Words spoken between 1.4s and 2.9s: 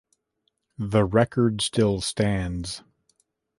still stands.